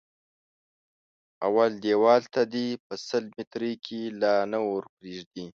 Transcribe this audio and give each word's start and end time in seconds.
اول 1.47 1.71
دېوال 1.83 2.23
ته 2.33 2.41
دې 2.53 2.67
په 2.85 2.93
سل 3.07 3.23
ميتري 3.35 3.73
کې 3.85 4.01
لا 4.21 4.35
نه 4.51 4.59
ور 4.67 4.83
پرېږدي. 4.95 5.45